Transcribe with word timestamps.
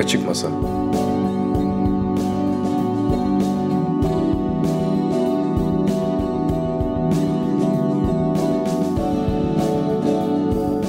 Açık 0.00 0.26
Masa 0.26 0.48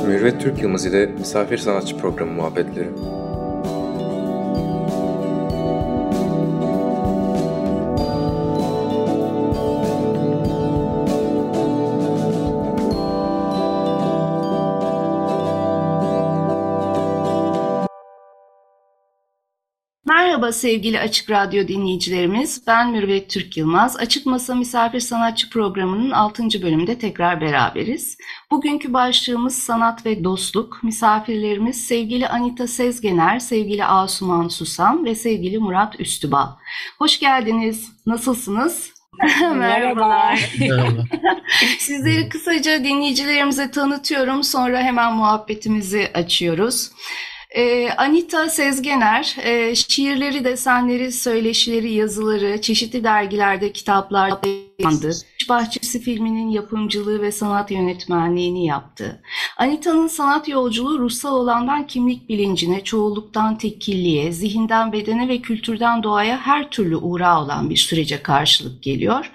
Mürvet 0.08 0.42
Türk 0.42 0.62
Yılmaz 0.62 0.86
ile 0.86 1.05
Misafir 1.05 1.58
Sanatçı 1.58 1.97
Programı 1.97 2.32
muhabbetleri. 2.32 2.89
Merhaba 20.52 20.60
sevgili 20.60 21.00
Açık 21.00 21.30
Radyo 21.30 21.68
dinleyicilerimiz. 21.68 22.62
Ben 22.68 22.91
Mürvet 22.91 23.30
Türk 23.30 23.58
Yılmaz. 23.58 23.98
Açık 23.98 24.26
Masa 24.26 24.55
Misafir 24.55 25.00
Sanatçı 25.00 25.50
programının 25.50 26.12
6. 26.12 26.44
bölümünde 26.44 26.98
tekrar 26.98 27.41
beraberiz. 27.41 28.18
Bugünkü 28.52 28.94
başlığımız 28.94 29.58
sanat 29.58 30.05
ve 30.05 30.24
dostluk. 30.24 30.84
Misafirlerimiz 30.84 31.88
sevgili 31.88 32.27
Anita 32.27 32.68
Sezgener, 32.68 33.40
sevgili 33.40 33.86
Asuman 33.86 34.48
Susam 34.48 35.05
ve 35.05 35.16
sevgili 35.16 35.58
Murat 35.58 36.00
Üstübal. 36.00 36.48
Hoş 36.99 37.20
geldiniz. 37.20 37.91
Nasılsınız? 38.05 38.94
Merhabalar. 39.55 40.49
Merhaba. 40.60 41.04
Sizleri 41.80 42.30
kısaca 42.30 42.84
dinleyicilerimize 42.84 43.72
tanıtıyorum. 43.72 44.44
Sonra 44.44 44.80
hemen 44.80 45.13
muhabbetimizi 45.13 46.12
açıyoruz. 46.13 46.91
Ee, 47.55 47.90
Anita 47.98 48.50
Sezgener, 48.50 49.36
e, 49.44 49.76
şiirleri, 49.76 50.44
desenleri, 50.44 51.12
söyleşileri, 51.12 51.94
yazıları 51.94 52.62
çeşitli 52.62 53.04
dergilerde, 53.04 53.71
kitaplarda 53.71 54.48
yayınlandı. 54.48 55.12
Bahçesi 55.49 56.02
filminin 56.02 56.49
yapımcılığı 56.49 57.22
ve 57.22 57.32
sanat 57.32 57.72
yönetmenliğini 57.72 58.66
yaptı. 58.66 59.22
Anita'nın 59.57 60.07
sanat 60.07 60.48
yolculuğu 60.48 60.99
ruhsal 60.99 61.35
olandan 61.35 61.88
kimlik 61.88 62.29
bilincine, 62.29 62.84
çoğulluktan 62.84 63.57
tekilliğe, 63.57 64.31
zihinden 64.31 64.91
bedene 64.91 65.27
ve 65.27 65.41
kültürden 65.41 66.03
doğaya 66.03 66.38
her 66.38 66.69
türlü 66.69 66.95
uğrağı 66.95 67.44
olan 67.44 67.69
bir 67.69 67.77
sürece 67.77 68.23
karşılık 68.23 68.83
geliyor. 68.83 69.31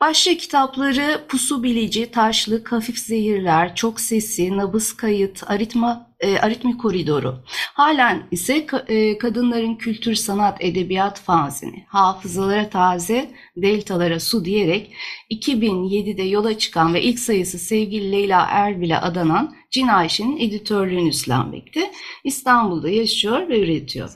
Başlıca 0.00 0.38
kitapları 0.38 1.20
Pusu 1.28 1.62
Bilici, 1.62 2.10
Taşlık, 2.10 2.72
Hafif 2.72 2.98
Zehirler, 2.98 3.74
Çok 3.74 4.00
Sesi, 4.00 4.56
Nabız 4.56 4.96
Kayıt, 4.96 5.42
Aritma, 5.50 6.09
e, 6.20 6.38
Aritmi 6.38 6.78
Koridoru. 6.78 7.34
Halen 7.74 8.22
ise 8.30 8.58
ka- 8.66 8.92
e, 8.92 9.18
kadınların 9.18 9.74
kültür, 9.74 10.14
sanat, 10.14 10.64
edebiyat 10.64 11.20
fanzini, 11.20 11.84
hafızalara 11.88 12.68
taze, 12.70 13.30
deltalara 13.56 14.20
su 14.20 14.44
diyerek 14.44 14.92
2007'de 15.30 16.22
yola 16.22 16.58
çıkan 16.58 16.94
ve 16.94 17.02
ilk 17.02 17.18
sayısı 17.18 17.58
sevgili 17.58 18.12
Leyla 18.12 18.46
Erbil'e 18.50 18.96
adanan 18.98 19.54
Cin 19.70 19.88
Ayşe'nin 19.88 20.38
editörlüğünü 20.38 21.08
üstlenmekte. 21.08 21.90
İstanbul'da 22.24 22.90
yaşıyor 22.90 23.48
ve 23.48 23.60
üretiyor. 23.60 24.10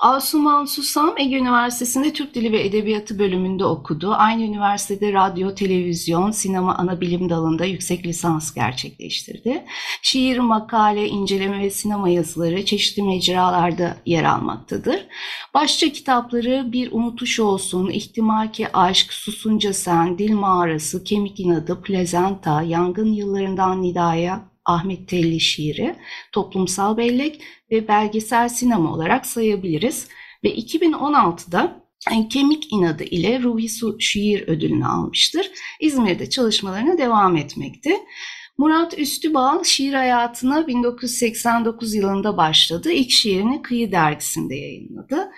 Asuman 0.00 0.64
Susam 0.64 1.14
Ege 1.18 1.36
Üniversitesi'nde 1.36 2.12
Türk 2.12 2.34
Dili 2.34 2.52
ve 2.52 2.64
Edebiyatı 2.64 3.18
bölümünde 3.18 3.64
okudu. 3.64 4.14
Aynı 4.14 4.42
üniversitede 4.42 5.12
radyo, 5.12 5.54
televizyon, 5.54 6.30
sinema 6.30 6.74
ana 6.74 7.00
bilim 7.00 7.30
dalında 7.30 7.64
yüksek 7.64 8.06
lisans 8.06 8.54
gerçekleştirdi. 8.54 9.64
Şiir, 10.02 10.38
makale, 10.38 11.08
inceleme 11.08 11.60
ve 11.60 11.70
sinema 11.70 12.08
yazıları 12.08 12.64
çeşitli 12.64 13.02
mecralarda 13.02 13.96
yer 14.06 14.24
almaktadır. 14.24 15.06
Başça 15.54 15.92
kitapları 15.92 16.72
Bir 16.72 16.92
Unutuş 16.92 17.40
Olsun, 17.40 17.90
İhtimaki 17.90 18.76
Aşk, 18.76 19.12
Susunca 19.12 19.72
Sen, 19.72 20.18
Dil 20.18 20.34
Mağarası, 20.34 21.04
Kemik 21.04 21.40
İnadı, 21.40 21.82
Plezanta, 21.82 22.62
Yangın 22.62 23.12
Yıllarından 23.12 23.82
Nidaya, 23.82 24.53
Ahmet 24.64 25.08
Telli 25.08 25.40
şiiri, 25.40 25.96
toplumsal 26.32 26.96
bellek 26.96 27.42
ve 27.70 27.88
belgesel 27.88 28.48
sinema 28.48 28.92
olarak 28.94 29.26
sayabiliriz. 29.26 30.08
Ve 30.44 30.54
2016'da 30.56 31.84
Kemik 32.30 32.72
İnadı 32.72 33.04
ile 33.04 33.42
Ruhi 33.42 33.68
Su 33.68 33.96
Şiir 34.00 34.48
Ödülünü 34.48 34.86
almıştır. 34.86 35.50
İzmir'de 35.80 36.30
çalışmalarına 36.30 36.98
devam 36.98 37.36
etmekte. 37.36 38.00
Murat 38.58 38.98
Üstübal 38.98 39.64
şiir 39.64 39.92
hayatına 39.92 40.66
1989 40.66 41.94
yılında 41.94 42.36
başladı. 42.36 42.92
İlk 42.92 43.10
şiirini 43.10 43.62
Kıyı 43.62 43.92
Dergisi'nde 43.92 44.54
yayınladı. 44.54 45.30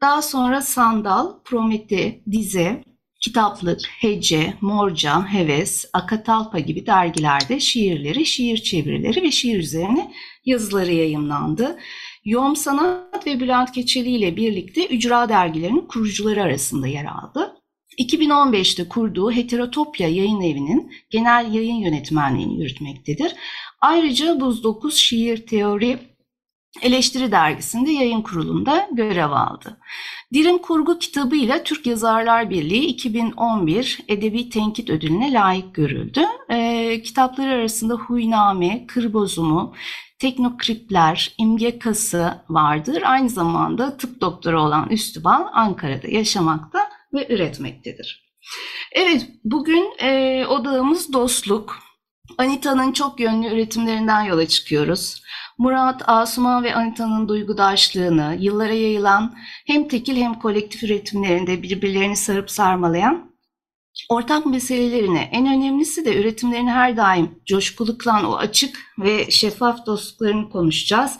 Daha 0.00 0.22
sonra 0.22 0.62
Sandal, 0.62 1.42
Promete, 1.44 2.20
Dize, 2.30 2.84
Kitaplık, 3.20 3.80
Hece, 3.98 4.54
Morca, 4.60 5.32
Heves, 5.32 5.84
Akatalpa 5.92 6.58
gibi 6.58 6.86
dergilerde 6.86 7.60
şiirleri, 7.60 8.26
şiir 8.26 8.56
çevirileri 8.56 9.22
ve 9.22 9.30
şiir 9.30 9.58
üzerine 9.58 10.12
yazıları 10.44 10.92
yayımlandı. 10.92 11.78
Yom 12.24 12.56
Sanat 12.56 13.26
ve 13.26 13.40
Bülent 13.40 13.72
Keçeli 13.72 14.10
ile 14.10 14.36
birlikte 14.36 14.86
Ücra 14.86 15.28
dergilerinin 15.28 15.86
kurucuları 15.86 16.42
arasında 16.42 16.86
yer 16.86 17.04
aldı. 17.04 17.56
2015'te 17.98 18.88
kurduğu 18.88 19.32
Heterotopya 19.32 20.08
Yayın 20.08 20.40
Evi'nin 20.40 20.92
genel 21.10 21.54
yayın 21.54 21.74
yönetmenliğini 21.74 22.60
yürütmektedir. 22.60 23.32
Ayrıca 23.80 24.40
Buz 24.40 24.64
9 24.64 24.96
Şiir 24.96 25.46
Teori 25.46 25.98
Eleştiri 26.82 27.32
Dergisi'nde 27.32 27.90
yayın 27.90 28.22
kurulunda 28.22 28.88
görev 28.92 29.30
aldı. 29.30 29.76
Dirim 30.32 30.58
Kurgu 30.58 30.98
kitabıyla 30.98 31.62
Türk 31.62 31.86
Yazarlar 31.86 32.50
Birliği 32.50 32.86
2011 32.86 33.98
Edebi 34.08 34.50
Tenkit 34.50 34.90
Ödülüne 34.90 35.32
layık 35.32 35.74
görüldü. 35.74 36.20
E, 36.50 37.02
kitapları 37.02 37.50
arasında 37.50 37.94
Huyname, 37.94 38.86
Kır 38.86 39.12
Bozumu, 39.12 39.74
Teknokripler, 40.18 41.34
İmge 41.38 41.78
Kası 41.78 42.44
vardır. 42.48 43.02
Aynı 43.06 43.28
zamanda 43.28 43.96
tıp 43.96 44.20
doktoru 44.20 44.62
olan 44.62 44.88
Üstübal 44.90 45.46
Ankara'da 45.52 46.08
yaşamakta 46.08 46.78
ve 47.14 47.34
üretmektedir. 47.34 48.30
Evet, 48.92 49.26
bugün 49.44 49.92
e, 49.98 50.46
odağımız 50.46 51.12
dostluk. 51.12 51.78
Anita'nın 52.38 52.92
çok 52.92 53.20
yönlü 53.20 53.46
üretimlerinden 53.46 54.22
yola 54.22 54.48
çıkıyoruz. 54.48 55.22
Murat, 55.60 56.02
Asuman 56.08 56.64
ve 56.64 56.74
Anita'nın 56.74 57.28
duygudaşlığını, 57.28 58.36
yıllara 58.40 58.72
yayılan 58.72 59.34
hem 59.66 59.88
tekil 59.88 60.16
hem 60.16 60.34
kolektif 60.34 60.82
üretimlerinde 60.82 61.62
birbirlerini 61.62 62.16
sarıp 62.16 62.50
sarmalayan 62.50 63.32
ortak 64.08 64.46
meselelerini, 64.46 65.18
en 65.18 65.46
önemlisi 65.46 66.04
de 66.04 66.20
üretimlerini 66.20 66.70
her 66.70 66.96
daim 66.96 67.30
coşkulu 67.46 67.98
kılan 67.98 68.24
o 68.24 68.36
açık 68.36 68.78
ve 68.98 69.30
şeffaf 69.30 69.86
dostluklarını 69.86 70.50
konuşacağız. 70.50 71.18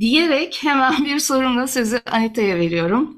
Diyerek 0.00 0.58
hemen 0.62 1.04
bir 1.04 1.18
sorumla 1.18 1.66
sözü 1.66 2.00
Anita'ya 2.10 2.56
veriyorum. 2.56 3.16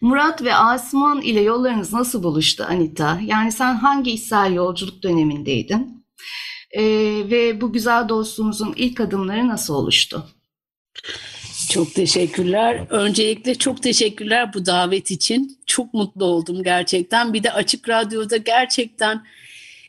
Murat 0.00 0.42
ve 0.42 0.54
Asuman 0.54 1.20
ile 1.20 1.40
yollarınız 1.40 1.92
nasıl 1.92 2.22
buluştu 2.22 2.66
Anita? 2.68 3.20
Yani 3.24 3.52
sen 3.52 3.74
hangi 3.74 4.10
içsel 4.10 4.54
yolculuk 4.54 5.02
dönemindeydin? 5.02 6.00
Ee, 6.70 6.82
ve 7.30 7.60
bu 7.60 7.72
güzel 7.72 8.08
dostluğumuzun 8.08 8.74
ilk 8.76 9.00
adımları 9.00 9.48
nasıl 9.48 9.74
oluştu? 9.74 10.26
Çok 11.70 11.94
teşekkürler. 11.94 12.86
Öncelikle 12.90 13.54
çok 13.54 13.82
teşekkürler 13.82 14.54
bu 14.54 14.66
davet 14.66 15.10
için. 15.10 15.58
Çok 15.66 15.94
mutlu 15.94 16.24
oldum 16.24 16.62
gerçekten. 16.62 17.32
Bir 17.34 17.42
de 17.42 17.52
Açık 17.52 17.88
Radyo'da 17.88 18.36
gerçekten 18.36 19.22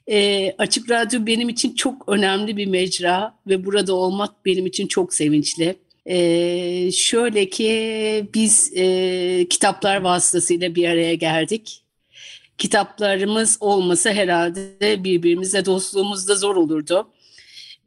e, 0.07 0.51
Açık 0.57 0.89
Radyo 0.89 1.25
benim 1.25 1.49
için 1.49 1.75
çok 1.75 2.09
önemli 2.09 2.57
bir 2.57 2.65
mecra 2.65 3.35
ve 3.47 3.65
burada 3.65 3.93
olmak 3.93 4.45
benim 4.45 4.65
için 4.65 4.87
çok 4.87 5.13
sevinçli. 5.13 5.75
E, 6.05 6.91
şöyle 6.91 7.49
ki 7.49 8.29
biz 8.33 8.71
e, 8.75 9.47
kitaplar 9.49 10.01
vasıtasıyla 10.01 10.75
bir 10.75 10.89
araya 10.89 11.15
geldik. 11.15 11.80
Kitaplarımız 12.61 13.57
olmasa 13.59 14.09
herhalde 14.09 15.03
birbirimizle 15.03 15.65
dostluğumuz 15.65 16.27
da 16.27 16.35
zor 16.35 16.55
olurdu. 16.55 17.07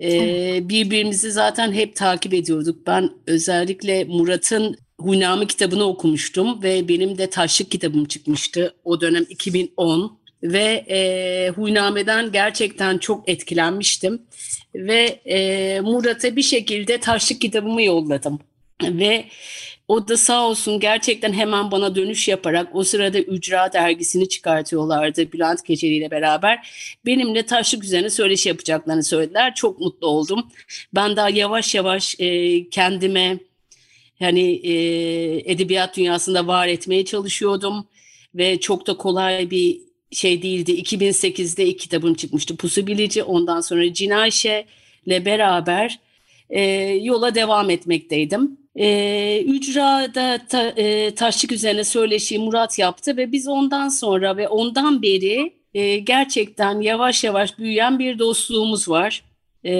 Ee, 0.00 0.68
birbirimizi 0.68 1.32
zaten 1.32 1.72
hep 1.72 1.96
takip 1.96 2.34
ediyorduk. 2.34 2.86
Ben 2.86 3.10
özellikle 3.26 4.04
Murat'ın 4.04 4.76
Huyname 5.00 5.46
kitabını 5.46 5.84
okumuştum 5.84 6.62
ve 6.62 6.88
benim 6.88 7.18
de 7.18 7.30
Taşlık 7.30 7.70
kitabım 7.70 8.04
çıkmıştı 8.04 8.74
o 8.84 9.00
dönem 9.00 9.26
2010 9.28 10.18
ve 10.42 10.84
e, 10.88 11.50
Huyname'den 11.56 12.32
gerçekten 12.32 12.98
çok 12.98 13.28
etkilenmiştim 13.28 14.22
ve 14.74 15.20
e, 15.26 15.80
Murat'a 15.80 16.36
bir 16.36 16.42
şekilde 16.42 16.98
Taşlık 16.98 17.40
kitabımı 17.40 17.82
yolladım 17.82 18.40
ve 18.82 19.24
o 19.88 20.08
da 20.08 20.16
sağ 20.16 20.48
olsun 20.48 20.80
gerçekten 20.80 21.32
hemen 21.32 21.70
bana 21.70 21.94
dönüş 21.94 22.28
yaparak 22.28 22.68
o 22.74 22.84
sırada 22.84 23.18
Ücra 23.18 23.72
dergisini 23.72 24.28
çıkartıyorlardı 24.28 25.32
Bülent 25.32 25.62
Keçeli 25.62 25.94
ile 25.94 26.10
beraber. 26.10 26.68
Benimle 27.06 27.46
taşlık 27.46 27.84
üzerine 27.84 28.10
söyleşi 28.10 28.48
yapacaklarını 28.48 29.02
söylediler. 29.02 29.54
Çok 29.54 29.80
mutlu 29.80 30.06
oldum. 30.06 30.46
Ben 30.94 31.16
daha 31.16 31.30
yavaş 31.30 31.74
yavaş 31.74 32.16
e, 32.18 32.68
kendime 32.68 33.38
hani 34.18 34.52
e, 34.52 34.72
edebiyat 35.52 35.96
dünyasında 35.96 36.46
var 36.46 36.68
etmeye 36.68 37.04
çalışıyordum 37.04 37.86
ve 38.34 38.60
çok 38.60 38.86
da 38.86 38.96
kolay 38.96 39.50
bir 39.50 39.80
şey 40.12 40.42
değildi. 40.42 40.72
2008'de 40.72 41.66
ilk 41.66 41.78
kitabım 41.78 42.14
çıkmıştı 42.14 42.56
Pusu 42.56 42.86
Bilici. 42.86 43.22
Ondan 43.22 43.60
sonra 43.60 43.92
Cinayşe 43.94 44.66
ile 45.06 45.24
beraber 45.24 45.98
e, 46.50 46.62
yola 47.02 47.34
devam 47.34 47.70
etmekteydim. 47.70 48.63
E, 48.76 49.42
ücrada 49.46 50.40
ta, 50.48 50.68
e, 50.68 51.14
taşlık 51.14 51.52
üzerine 51.52 51.84
söyleşiyi 51.84 52.40
Murat 52.40 52.78
yaptı 52.78 53.16
ve 53.16 53.32
biz 53.32 53.48
ondan 53.48 53.88
sonra 53.88 54.36
ve 54.36 54.48
ondan 54.48 55.02
beri 55.02 55.52
e, 55.74 55.98
gerçekten 55.98 56.80
yavaş 56.80 57.24
yavaş 57.24 57.58
büyüyen 57.58 57.98
bir 57.98 58.18
dostluğumuz 58.18 58.88
var. 58.88 59.24
E, 59.64 59.74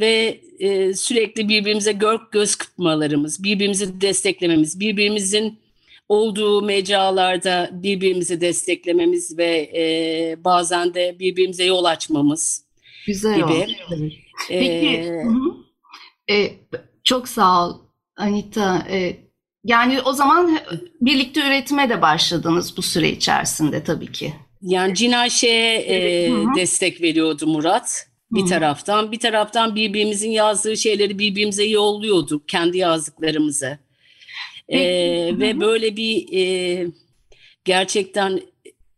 ve 0.00 0.40
e, 0.58 0.94
sürekli 0.94 1.48
birbirimize 1.48 1.92
gör, 1.92 2.18
göz 2.32 2.54
kırpmalarımız, 2.54 3.44
birbirimizi 3.44 4.00
desteklememiz, 4.00 4.80
birbirimizin 4.80 5.58
olduğu 6.08 6.62
mecralarda 6.62 7.70
birbirimizi 7.72 8.40
desteklememiz 8.40 9.38
ve 9.38 9.70
e, 9.76 10.44
bazen 10.44 10.94
de 10.94 11.16
birbirimize 11.18 11.64
yol 11.64 11.84
açmamız 11.84 12.64
Güzel 13.06 13.34
gibi. 13.34 13.44
oldu. 13.44 13.66
Peki, 14.48 15.12
Ee, 16.28 16.34
e, 16.34 16.50
çok 17.04 17.28
sağ 17.28 17.68
ol 17.68 17.78
Anita. 18.16 18.86
E, 18.90 19.16
yani 19.64 20.00
o 20.00 20.12
zaman 20.12 20.58
birlikte 21.00 21.46
üretime 21.46 21.88
de 21.88 22.02
başladınız 22.02 22.76
bu 22.76 22.82
süre 22.82 23.10
içerisinde 23.10 23.84
tabii 23.84 24.12
ki. 24.12 24.34
Yani 24.62 24.94
Cinaşe'ye 24.94 25.76
e, 25.78 26.30
Hı 26.30 26.36
hı. 26.36 26.54
destek 26.56 27.02
veriyordu 27.02 27.46
Murat 27.46 28.06
bir 28.30 28.42
Hı 28.42 28.46
taraftan. 28.46 29.12
Bir 29.12 29.18
taraftan 29.18 29.76
birbirimizin 29.76 30.30
yazdığı 30.30 30.76
şeyleri 30.76 31.18
birbirimize 31.18 31.64
yolluyorduk, 31.64 32.48
kendi 32.48 32.78
yazdıklarımızı. 32.78 33.78
E, 34.68 34.78
Peki, 34.78 35.36
hı 35.36 35.40
ve 35.40 35.60
böyle 35.60 35.96
bir 35.96 36.26
e, 36.32 36.86
gerçekten 37.64 38.40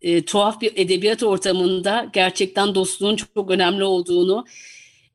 e, 0.02 0.23
tuhaf 0.25 0.61
bir 0.61 0.73
edebiyat 0.76 1.23
ortamında 1.23 2.11
gerçekten 2.12 2.75
dostluğun 2.75 3.17
çok 3.17 3.50
önemli 3.50 3.85
olduğunu 3.85 4.44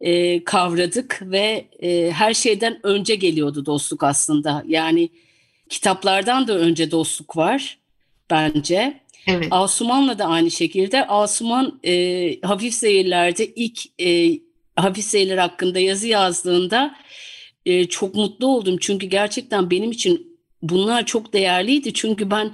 e, 0.01 0.43
kavradık 0.43 1.19
ve 1.21 1.65
e, 1.83 2.11
her 2.11 2.33
şeyden 2.33 2.79
önce 2.83 3.15
geliyordu 3.15 3.65
dostluk 3.65 4.03
aslında. 4.03 4.63
Yani 4.67 5.09
kitaplardan 5.69 6.47
da 6.47 6.57
önce 6.57 6.91
dostluk 6.91 7.37
var 7.37 7.77
bence. 8.29 9.01
Evet. 9.27 9.47
Asuman'la 9.51 10.19
da 10.19 10.25
aynı 10.25 10.51
şekilde. 10.51 11.07
Asuman 11.07 11.79
e, 11.85 12.41
hafif 12.41 12.73
seyirlerde 12.73 13.47
ilk 13.47 14.01
e, 14.01 14.39
hafif 14.75 15.05
seyirler 15.05 15.37
hakkında 15.37 15.79
yazı 15.79 16.07
yazdığında 16.07 16.95
e, 17.65 17.85
çok 17.85 18.15
mutlu 18.15 18.47
oldum. 18.47 18.77
Çünkü 18.81 19.07
gerçekten 19.07 19.71
benim 19.71 19.91
için 19.91 20.37
bunlar 20.61 21.05
çok 21.05 21.33
değerliydi. 21.33 21.93
Çünkü 21.93 22.31
ben 22.31 22.51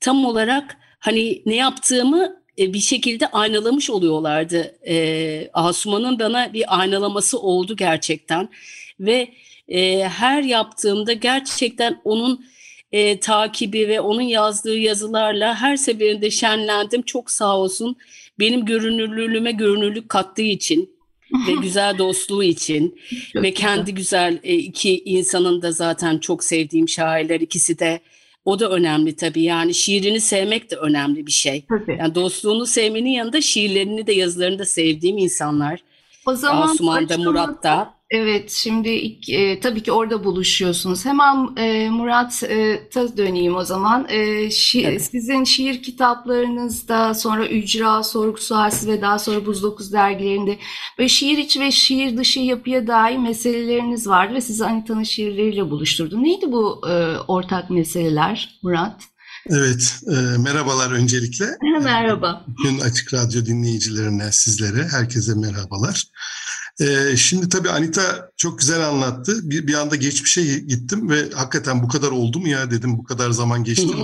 tam 0.00 0.24
olarak 0.24 0.76
hani 0.98 1.42
ne 1.46 1.54
yaptığımı 1.54 2.37
e, 2.58 2.72
bir 2.72 2.80
şekilde 2.80 3.26
aynalamış 3.26 3.90
oluyorlardı. 3.90 4.74
E, 4.88 5.50
Asuman'ın 5.52 6.18
bana 6.18 6.52
bir 6.52 6.80
aynalaması 6.80 7.38
oldu 7.38 7.76
gerçekten. 7.76 8.48
Ve 9.00 9.28
e, 9.68 10.08
her 10.08 10.42
yaptığımda 10.42 11.12
gerçekten 11.12 12.00
onun 12.04 12.44
e, 12.92 13.20
takibi 13.20 13.88
ve 13.88 14.00
onun 14.00 14.22
yazdığı 14.22 14.78
yazılarla 14.78 15.54
her 15.54 15.76
seferinde 15.76 16.30
şenlendim. 16.30 17.02
Çok 17.02 17.30
sağ 17.30 17.56
olsun 17.58 17.96
benim 18.40 18.64
görünürlüğüme 18.64 19.52
görünürlük 19.52 20.08
kattığı 20.08 20.42
için 20.42 20.90
ve 21.48 21.52
güzel 21.62 21.98
dostluğu 21.98 22.44
için 22.44 22.98
Çok 23.32 23.42
ve 23.42 23.50
güzel. 23.50 23.66
kendi 23.66 23.94
güzel 23.94 24.38
e, 24.42 24.54
iki 24.54 25.02
insanın 25.04 25.62
da 25.62 25.72
zaten 25.72 26.18
çok 26.18 26.44
sevdiğim 26.44 26.88
şairler 26.88 27.40
ikisi 27.40 27.78
de 27.78 28.00
o 28.48 28.60
da 28.60 28.70
önemli 28.70 29.16
tabii 29.16 29.42
yani 29.42 29.74
şiirini 29.74 30.20
sevmek 30.20 30.70
de 30.70 30.76
önemli 30.76 31.26
bir 31.26 31.32
şey. 31.32 31.64
Tabii. 31.68 31.96
Yani 32.00 32.14
dostluğunu 32.14 32.66
sevmenin 32.66 33.10
yanında 33.10 33.40
şiirlerini 33.40 34.06
de 34.06 34.12
yazılarını 34.12 34.58
da 34.58 34.64
sevdiğim 34.64 35.18
insanlar. 35.18 35.80
O 36.26 36.34
zaman 36.34 36.62
Asuman 36.68 37.08
da 37.08 37.14
açılımı- 37.14 37.24
Murat 37.30 37.62
da. 37.62 37.94
Evet, 38.10 38.50
şimdi 38.50 38.88
ilk, 38.88 39.28
e, 39.28 39.60
tabii 39.60 39.82
ki 39.82 39.92
orada 39.92 40.24
buluşuyorsunuz. 40.24 41.04
Hemen 41.04 41.56
e, 41.56 41.90
Murat'a 41.90 43.16
döneyim 43.16 43.56
o 43.56 43.64
zaman. 43.64 44.06
E, 44.08 44.18
şi- 44.46 44.82
Tabii. 44.84 45.00
Sizin 45.00 45.44
şiir 45.44 45.82
kitaplarınızda, 45.82 47.14
sonra 47.14 47.46
Ücra, 47.48 48.02
Sorgu 48.02 48.38
Sualsiz 48.38 48.88
ve 48.88 49.02
daha 49.02 49.18
sonra 49.18 49.46
Buz 49.46 49.62
Dokuz 49.62 49.92
dergilerinde 49.92 50.58
böyle 50.98 51.08
şiir 51.08 51.38
içi 51.38 51.60
ve 51.60 51.70
şiir 51.70 52.16
dışı 52.16 52.40
yapıya 52.40 52.86
dair 52.86 53.16
meseleleriniz 53.16 54.06
vardı 54.06 54.34
ve 54.34 54.40
sizi 54.40 54.64
Anita'nın 54.64 55.02
şiirleriyle 55.02 55.70
buluşturdu. 55.70 56.22
Neydi 56.22 56.52
bu 56.52 56.88
e, 56.88 57.18
ortak 57.18 57.70
meseleler 57.70 58.58
Murat? 58.62 59.02
Evet, 59.50 60.00
e, 60.06 60.38
merhabalar 60.38 60.90
öncelikle. 60.92 61.44
Merhaba. 61.82 62.44
Bütün 62.48 62.78
Açık 62.80 63.14
Radyo 63.14 63.46
dinleyicilerine, 63.46 64.32
sizlere, 64.32 64.88
herkese 64.88 65.34
merhabalar. 65.34 66.04
E, 66.80 67.16
şimdi 67.16 67.48
tabii 67.48 67.70
Anita 67.70 68.30
çok 68.36 68.58
güzel 68.58 68.88
anlattı. 68.88 69.50
Bir, 69.50 69.66
bir 69.66 69.74
anda 69.74 69.96
geçmişe 69.96 70.42
gittim 70.58 71.10
ve 71.10 71.30
hakikaten 71.30 71.82
bu 71.82 71.88
kadar 71.88 72.10
oldu 72.10 72.38
mu 72.38 72.48
ya 72.48 72.70
dedim, 72.70 72.98
bu 72.98 73.04
kadar 73.04 73.30
zaman 73.30 73.64
geçti 73.64 73.86
mi? 73.86 73.94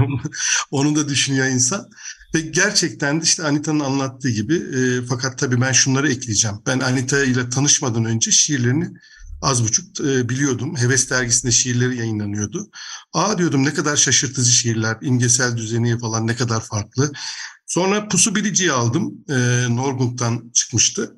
Onu 0.70 0.96
da 0.96 1.08
düşünüyor 1.08 1.46
insan. 1.46 1.88
Ve 2.34 2.40
gerçekten 2.40 3.20
de 3.20 3.24
işte 3.24 3.44
Anita'nın 3.44 3.80
anlattığı 3.80 4.30
gibi 4.30 4.54
e, 4.54 5.06
fakat 5.08 5.38
tabii 5.38 5.60
ben 5.60 5.72
şunları 5.72 6.12
ekleyeceğim. 6.12 6.56
Ben 6.66 6.80
Anita 6.80 7.24
ile 7.24 7.50
tanışmadan 7.50 8.04
önce 8.04 8.30
şiirlerini 8.30 8.90
az 9.42 9.64
buçuk 9.64 10.00
e, 10.00 10.28
biliyordum. 10.28 10.76
Heves 10.76 11.10
dergisinde 11.10 11.52
şiirleri 11.52 11.96
yayınlanıyordu. 11.96 12.70
Aa 13.12 13.38
diyordum 13.38 13.64
ne 13.64 13.74
kadar 13.74 13.96
şaşırtıcı 13.96 14.50
şiirler, 14.50 14.96
imgesel 15.02 15.56
düzeni 15.56 15.98
falan 15.98 16.26
ne 16.26 16.36
kadar 16.36 16.60
farklı. 16.60 17.12
Sonra 17.66 18.08
Pusu 18.08 18.34
Bilici'yi 18.34 18.72
aldım. 18.72 19.14
E, 19.28 19.66
Norgung'dan 19.68 20.50
çıkmıştı. 20.54 21.14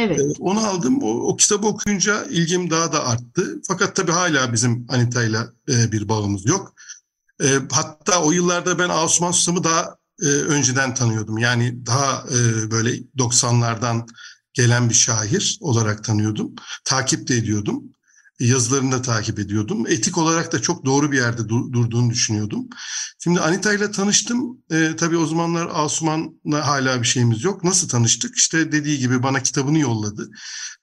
Evet. 0.00 0.20
E, 0.20 0.22
onu 0.40 0.66
aldım. 0.66 1.02
O, 1.02 1.08
o 1.08 1.36
kitabı 1.36 1.66
okuyunca 1.66 2.24
ilgim 2.24 2.70
daha 2.70 2.92
da 2.92 3.06
arttı. 3.06 3.60
Fakat 3.68 3.96
tabii 3.96 4.12
hala 4.12 4.52
bizim 4.52 4.86
Anita'yla 4.88 5.52
e, 5.68 5.92
bir 5.92 6.08
bağımız 6.08 6.46
yok. 6.46 6.74
E, 7.42 7.46
hatta 7.72 8.22
o 8.22 8.32
yıllarda 8.32 8.78
ben 8.78 8.88
Asuman 8.88 9.30
Susam'ı 9.30 9.64
daha 9.64 9.96
e, 10.22 10.26
önceden 10.26 10.94
tanıyordum. 10.94 11.38
Yani 11.38 11.86
daha 11.86 12.24
e, 12.30 12.70
böyle 12.70 12.90
90'lardan 13.18 14.08
gelen 14.54 14.88
bir 14.88 14.94
şair 14.94 15.58
olarak 15.60 16.04
tanıyordum. 16.04 16.54
Takip 16.84 17.28
de 17.28 17.36
ediyordum. 17.36 17.84
Yazılarını 18.40 18.92
da 18.92 19.02
takip 19.02 19.38
ediyordum. 19.38 19.86
Etik 19.86 20.18
olarak 20.18 20.52
da 20.52 20.62
çok 20.62 20.84
doğru 20.84 21.12
bir 21.12 21.16
yerde 21.16 21.48
dur- 21.48 21.72
durduğunu 21.72 22.10
düşünüyordum. 22.10 22.68
Şimdi 23.18 23.40
Anita 23.40 23.72
ile 23.74 23.90
tanıştım. 23.90 24.58
E, 24.70 24.96
tabii 24.96 25.16
o 25.16 25.26
zamanlar 25.26 25.70
Asuman'la 25.72 26.66
hala 26.66 27.02
bir 27.02 27.06
şeyimiz 27.06 27.44
yok. 27.44 27.64
Nasıl 27.64 27.88
tanıştık? 27.88 28.36
İşte 28.36 28.72
dediği 28.72 28.98
gibi 28.98 29.22
bana 29.22 29.42
kitabını 29.42 29.78
yolladı. 29.78 30.30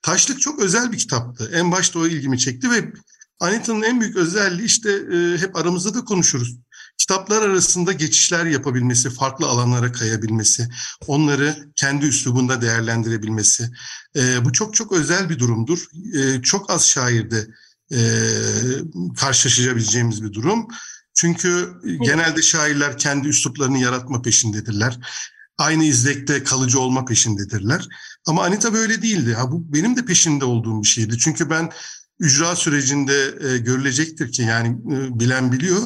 Taşlık 0.02 0.40
çok 0.40 0.58
özel 0.58 0.92
bir 0.92 0.98
kitaptı. 0.98 1.50
En 1.54 1.72
başta 1.72 1.98
o 1.98 2.06
ilgimi 2.06 2.38
çekti 2.38 2.70
ve 2.70 2.92
Anita'nın 3.40 3.82
en 3.82 4.00
büyük 4.00 4.16
özelliği 4.16 4.66
işte 4.66 4.90
e, 4.90 5.38
hep 5.38 5.56
aramızda 5.56 5.94
da 5.94 6.04
konuşuruz. 6.04 6.56
Kitaplar 7.00 7.42
arasında 7.42 7.92
geçişler 7.92 8.46
yapabilmesi, 8.46 9.10
farklı 9.10 9.46
alanlara 9.46 9.92
kayabilmesi, 9.92 10.68
onları 11.06 11.72
kendi 11.76 12.06
üslubunda 12.06 12.62
değerlendirebilmesi. 12.62 13.70
E, 14.16 14.44
bu 14.44 14.52
çok 14.52 14.74
çok 14.74 14.92
özel 14.92 15.30
bir 15.30 15.38
durumdur. 15.38 15.86
E, 16.14 16.42
çok 16.42 16.70
az 16.70 16.88
şairde 16.88 17.46
e, 17.92 18.00
karşılaşabileceğimiz 19.16 20.22
bir 20.22 20.32
durum. 20.32 20.68
Çünkü 21.14 21.72
genelde 22.04 22.42
şairler 22.42 22.98
kendi 22.98 23.28
üsluplarını 23.28 23.78
yaratma 23.78 24.22
peşindedirler. 24.22 24.98
Aynı 25.58 25.84
izlekte 25.84 26.42
kalıcı 26.42 26.80
olma 26.80 27.04
peşindedirler. 27.04 27.88
Ama 28.26 28.44
Anita 28.44 28.74
böyle 28.74 29.02
değildi. 29.02 29.34
Ha, 29.34 29.52
bu 29.52 29.72
benim 29.74 29.96
de 29.96 30.04
peşinde 30.04 30.44
olduğum 30.44 30.82
bir 30.82 30.88
şeydi. 30.88 31.18
Çünkü 31.18 31.50
ben 31.50 31.72
ücra 32.18 32.56
sürecinde 32.56 33.34
e, 33.40 33.58
görülecektir 33.58 34.32
ki 34.32 34.42
yani 34.42 34.68
e, 34.68 35.20
bilen 35.20 35.52
biliyor. 35.52 35.82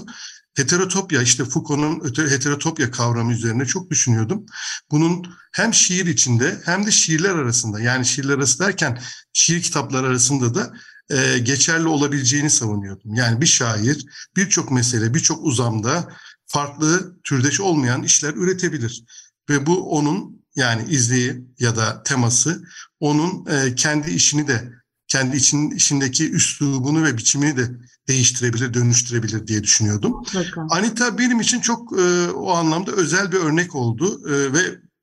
Heterotopya 0.55 1.23
işte 1.23 1.45
Foucault'un 1.45 2.29
heterotopya 2.29 2.91
kavramı 2.91 3.33
üzerine 3.33 3.67
çok 3.67 3.91
düşünüyordum. 3.91 4.47
Bunun 4.91 5.27
hem 5.53 5.75
şiir 5.75 6.07
içinde 6.07 6.61
hem 6.65 6.87
de 6.87 6.91
şiirler 6.91 7.35
arasında 7.35 7.81
yani 7.81 8.07
şiirler 8.07 8.35
arası 8.35 8.59
derken 8.59 8.99
şiir 9.33 9.63
kitapları 9.63 10.07
arasında 10.07 10.55
da 10.55 10.73
e, 11.11 11.39
geçerli 11.39 11.89
olabileceğini 11.89 12.51
savunuyordum. 12.51 13.15
Yani 13.15 13.41
bir 13.41 13.47
şair 13.47 14.07
birçok 14.37 14.71
mesele 14.71 15.15
birçok 15.15 15.45
uzamda 15.45 16.09
farklı 16.47 17.21
türdeş 17.25 17.61
olmayan 17.61 18.03
işler 18.03 18.35
üretebilir. 18.35 19.05
Ve 19.51 19.67
bu 19.67 19.91
onun 19.91 20.45
yani 20.57 20.91
izleyi 20.91 21.45
ya 21.59 21.77
da 21.77 22.03
teması 22.03 22.65
onun 23.01 23.47
e, 23.47 23.75
kendi 23.75 24.11
işini 24.11 24.49
de 24.49 24.73
kendi 25.15 25.37
için 25.37 25.71
işindeki 25.71 26.31
üslubunu 26.31 27.05
ve 27.05 27.17
biçimini 27.17 27.57
de 27.57 27.71
değiştirebilir, 28.09 28.75
dönüştürebilir 28.75 29.47
diye 29.47 29.63
düşünüyordum. 29.63 30.13
Mutlaka. 30.13 30.67
Anita 30.71 31.19
benim 31.19 31.41
için 31.41 31.61
çok 31.61 31.99
e, 31.99 32.31
o 32.31 32.51
anlamda 32.51 32.93
özel 32.93 33.33
bir 33.33 33.37
örnek 33.37 33.75
oldu 33.75 34.21
E, 34.29 34.53
ve 34.53 34.59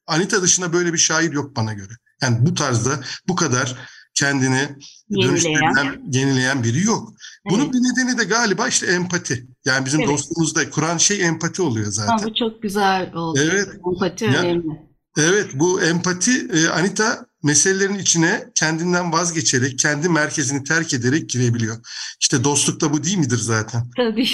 Anita 0.08 0.41
dışında 0.41 0.74
böyle 0.74 0.94
bir 0.94 0.98
şair 0.98 1.32
yok 1.32 1.56
bana 1.56 1.74
göre. 1.74 1.94
Yani 2.22 2.38
bu 2.41 2.53
tarzda 2.53 2.91
bu 3.27 3.36
kadar 3.36 3.75
kendini 4.13 4.70
yenileyen. 5.10 6.01
yenileyen 6.12 6.63
biri 6.63 6.86
yok. 6.86 7.13
Bunun 7.50 7.63
evet. 7.63 7.74
bir 7.74 7.80
nedeni 7.80 8.18
de 8.18 8.24
galiba 8.24 8.68
işte 8.68 8.86
empati. 8.88 9.48
Yani 9.65 9.86
bizim 9.86 10.00
evet. 10.00 10.10
dostluğumuzda 10.10 10.70
kuran 10.70 10.98
şey 10.98 11.25
empati 11.25 11.62
oluyor 11.62 11.91
zaten. 11.91 12.18
Ha, 12.18 12.24
bu 12.24 12.34
çok 12.34 12.62
güzel 12.62 13.13
oldu. 13.13 13.39
Evet. 13.41 13.70
Empati 13.94 14.25
önemli. 14.25 14.91
Evet 15.18 15.48
bu 15.53 15.82
empati 15.82 16.48
e, 16.53 16.68
Anita 16.68 17.30
meselelerin 17.43 18.00
içine 18.00 18.43
kendinden 18.55 19.12
vazgeçerek, 19.12 19.79
kendi 19.79 20.10
merkezini 20.10 20.63
terk 20.63 20.93
ederek 20.93 21.29
girebiliyor. 21.29 21.77
İşte 22.19 22.43
dostluk 22.43 22.81
da 22.81 22.93
bu 22.93 23.03
değil 23.03 23.17
midir 23.17 23.38
zaten? 23.38 23.81
Tabii. 23.98 24.27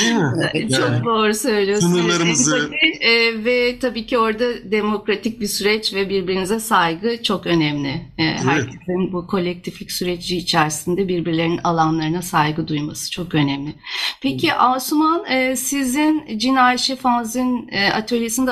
Değil 0.00 0.14
mi? 0.14 0.50
Yani, 0.54 0.70
Çok 0.70 1.04
doğru 1.04 1.34
söylüyorsunuz. 1.34 1.92
Sınırlarımızı... 1.92 2.70
E, 3.00 3.44
ve 3.44 3.78
tabii 3.78 4.06
ki 4.06 4.18
orada 4.18 4.70
demokratik 4.70 5.40
bir 5.40 5.46
süreç 5.46 5.94
ve 5.94 6.08
birbirinize 6.08 6.60
saygı 6.60 7.22
çok 7.22 7.46
önemli. 7.46 7.88
E, 7.88 8.24
evet. 8.24 8.40
Herkesin 8.44 9.12
bu 9.12 9.26
kolektiflik 9.26 9.92
süreci 9.92 10.36
içerisinde 10.36 11.08
birbirlerinin 11.08 11.60
alanlarına 11.64 12.22
saygı 12.22 12.68
duyması 12.68 13.10
çok 13.10 13.34
önemli. 13.34 13.74
Peki 14.22 14.52
Asuman 14.54 15.24
e, 15.24 15.56
sizin 15.56 16.38
Cin 16.38 16.56
Ayşe 16.56 16.96
Fanzin 16.96 17.70
atölyesinde 17.94 18.50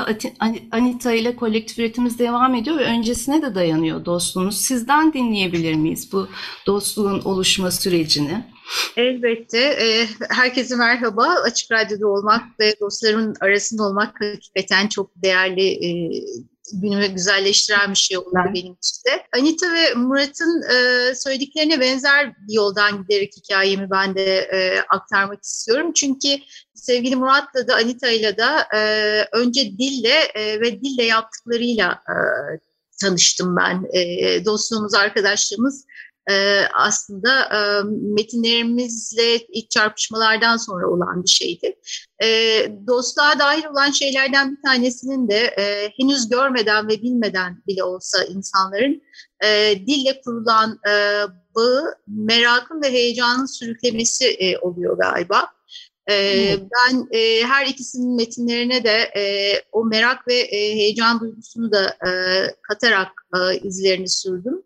Anita 0.73 1.13
ile 1.13 1.37
kolektif 1.37 1.79
üretimimiz 1.79 2.19
devam 2.19 2.55
ediyor 2.55 2.79
ve 2.79 2.85
öncesine 2.85 3.43
de 3.43 3.55
dayanıyor 3.55 4.05
dostluğunuz? 4.05 4.61
Sizden 4.61 5.13
dinleyebilir 5.13 5.75
miyiz 5.75 6.13
bu 6.13 6.29
dostluğun 6.67 7.21
oluşma 7.21 7.71
sürecini? 7.71 8.45
Elbette. 8.97 9.59
E, 9.59 10.07
herkese 10.31 10.77
merhaba. 10.77 11.27
Açık 11.45 11.73
Radyo'da 11.73 12.09
olmak 12.09 12.43
ve 12.61 12.75
dostlarımın 12.81 13.35
arasında 13.41 13.83
olmak 13.83 14.21
hakikaten 14.21 14.89
çok 14.89 15.11
değerli 15.17 15.69
e, 15.69 16.11
günümü 16.73 17.07
güzelleştiren 17.07 17.91
bir 17.91 17.97
şey 17.97 18.19
oldu 18.19 18.31
benim 18.35 18.75
için 18.75 19.03
de. 19.07 19.27
Anita 19.37 19.73
ve 19.73 19.95
Murat'ın 19.95 20.63
e, 20.63 21.15
söylediklerine 21.15 21.81
benzer 21.81 22.35
bir 22.49 22.55
yoldan 22.55 23.03
giderek 23.03 23.33
hikayemi 23.37 23.91
ben 23.91 24.15
de 24.15 24.39
e, 24.39 24.81
aktarmak 24.89 25.43
istiyorum. 25.43 25.93
Çünkü 25.93 26.29
sevgili 26.75 27.17
Murat'la 27.17 27.69
da 27.69 27.75
Anita'yla 27.75 28.37
da 28.37 28.67
e, 28.75 28.81
önce 29.33 29.79
dille 29.79 30.19
e, 30.35 30.61
ve 30.61 30.81
dille 30.81 31.05
yaptıklarıyla 31.05 31.93
e, 31.93 32.17
tanıştım 33.01 33.57
ben. 33.57 33.85
E, 33.93 34.45
dostluğumuz, 34.45 34.95
arkadaşlığımız 34.95 35.85
e, 36.31 36.63
aslında 36.75 37.43
e, 37.43 37.83
metinlerimizle 38.15 39.37
iç 39.37 39.71
çarpışmalardan 39.71 40.57
sonra 40.57 40.91
olan 40.91 41.23
bir 41.25 41.29
şeydi. 41.29 41.77
E, 42.23 42.27
dostluğa 42.87 43.39
dahil 43.39 43.65
olan 43.65 43.91
şeylerden 43.91 44.57
bir 44.57 44.63
tanesinin 44.63 45.29
de 45.29 45.55
e, 45.59 45.91
henüz 45.97 46.29
görmeden 46.29 46.89
ve 46.89 47.03
bilmeden 47.03 47.63
bile 47.67 47.85
olsa 47.85 48.25
insanların 48.25 49.03
e, 49.45 49.75
dille 49.87 50.21
kurulan 50.21 50.79
e, 50.89 51.23
bağı 51.55 51.95
merakın 52.07 52.83
ve 52.83 52.93
heyecanın 52.93 53.47
sürüklemesi 53.47 54.27
e, 54.27 54.59
oluyor 54.59 54.99
galiba. 54.99 55.49
Ee, 56.11 56.57
ben 56.61 57.09
e, 57.19 57.45
her 57.45 57.67
ikisinin 57.67 58.17
metinlerine 58.17 58.85
de 58.85 59.11
e, 59.17 59.23
o 59.73 59.85
merak 59.85 60.29
ve 60.29 60.35
e, 60.35 60.75
heyecan 60.75 61.21
duygusunu 61.21 61.73
da 61.73 61.97
e, 62.07 62.11
katarak 62.63 63.09
e, 63.37 63.59
izlerini 63.59 64.09
sürdüm. 64.09 64.63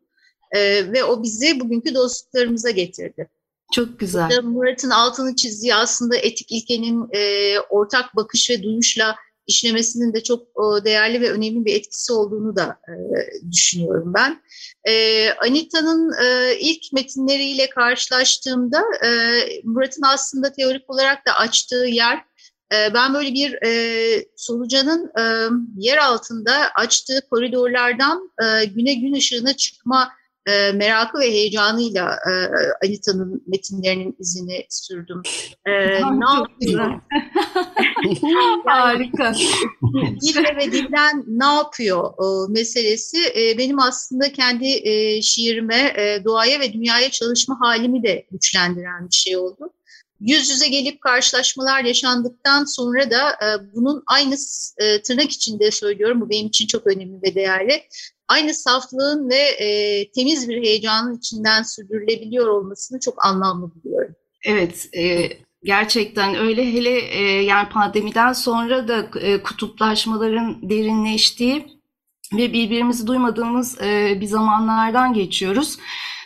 E, 0.53 0.93
ve 0.93 1.05
o 1.05 1.23
bizi 1.23 1.61
bugünkü 1.61 1.95
dostluklarımıza 1.95 2.71
getirdi. 2.71 3.29
Çok 3.73 3.99
güzel. 3.99 4.31
Burada 4.31 4.43
Murat'ın 4.43 4.91
altını 4.91 5.37
çizdiği 5.37 5.75
aslında 5.75 6.17
etik 6.17 6.53
ilkenin 6.53 7.09
e, 7.13 7.55
ortak 7.61 8.17
bakış 8.17 8.51
ve 8.51 8.63
duyuşla 8.63 9.17
işlemesinin 9.47 10.15
de 10.15 10.23
çok 10.23 10.43
e, 10.43 10.85
değerli 10.85 11.21
ve 11.21 11.31
önemli 11.31 11.65
bir 11.65 11.75
etkisi 11.75 12.13
olduğunu 12.13 12.57
da 12.57 12.79
e, 12.89 12.95
düşünüyorum 13.53 14.15
ben. 14.15 14.43
E, 14.89 15.29
Anita'nın 15.33 16.13
e, 16.25 16.59
ilk 16.61 16.93
metinleriyle 16.93 17.71
karşılaştığımda 17.71 18.83
e, 19.05 19.11
Murat'ın 19.65 20.03
aslında 20.03 20.53
teorik 20.53 20.91
olarak 20.91 21.27
da 21.27 21.33
açtığı 21.33 21.87
yer 21.87 22.17
e, 22.73 22.95
ben 22.95 23.15
böyle 23.15 23.35
bir 23.35 23.59
e, 23.67 24.25
solucanın 24.37 25.13
e, 25.19 25.49
yer 25.77 25.99
altında 25.99 26.53
açtığı 26.75 27.21
koridorlardan 27.31 28.31
e, 28.43 28.65
güne 28.65 28.95
gün 28.95 29.15
ışığına 29.15 29.57
çıkma 29.57 30.13
e, 30.47 30.73
merakı 30.73 31.19
ve 31.19 31.31
heyecanıyla 31.31 32.13
e, 32.13 32.33
Anita'nın 32.87 33.43
metinlerinin 33.47 34.17
izini 34.19 34.67
sürdüm. 34.71 35.23
E, 35.67 35.73
ne 36.21 36.35
yapıyor? 36.35 37.01
Harika. 38.67 39.33
Dille 40.23 40.57
ve 40.57 40.73
dilden 40.73 41.25
ne 41.27 41.45
yapıyor 41.45 42.13
e, 42.13 42.53
meselesi 42.53 43.19
e, 43.37 43.59
benim 43.59 43.79
aslında 43.79 44.33
kendi 44.33 44.67
e, 44.89 45.23
şiirime, 45.23 45.95
e, 45.97 46.25
doğaya 46.25 46.61
ve 46.61 46.73
dünyaya 46.73 47.11
çalışma 47.11 47.59
halimi 47.61 48.03
de 48.03 48.27
güçlendiren 48.31 49.09
bir 49.09 49.15
şey 49.15 49.37
oldu. 49.37 49.71
Yüz 50.23 50.51
yüze 50.51 50.69
gelip 50.69 51.01
karşılaşmalar 51.01 51.85
yaşandıktan 51.85 52.65
sonra 52.65 53.11
da 53.11 53.31
e, 53.31 53.75
bunun 53.75 54.03
aynı 54.07 54.37
e, 54.79 55.03
tırnak 55.03 55.31
içinde 55.31 55.71
söylüyorum, 55.71 56.21
bu 56.21 56.31
benim 56.31 56.47
için 56.47 56.67
çok 56.67 56.87
önemli 56.87 57.23
ve 57.23 57.35
değerli 57.35 57.83
aynı 58.29 58.55
saflığın 58.55 59.31
ve 59.31 59.41
e, 59.41 60.11
temiz 60.13 60.49
bir 60.49 60.63
heyecanın 60.63 61.19
içinden 61.19 61.63
sürdürülebiliyor 61.63 62.47
olmasını 62.47 63.01
çok 63.01 63.25
anlamlı 63.25 63.71
buluyorum. 63.75 64.15
Evet, 64.45 64.89
e, 64.97 65.29
gerçekten 65.65 66.35
öyle. 66.35 66.73
Hele 66.73 66.99
e, 66.99 67.43
yani 67.43 67.69
pandemiden 67.69 68.33
sonra 68.33 68.89
da 68.89 69.19
e, 69.21 69.43
kutuplaşmaların 69.43 70.71
derinleştiği 70.71 71.67
ve 72.33 72.53
birbirimizi 72.53 73.07
duymadığımız 73.07 73.81
e, 73.81 74.19
bir 74.21 74.27
zamanlardan 74.27 75.15
geçiyoruz. 75.15 75.79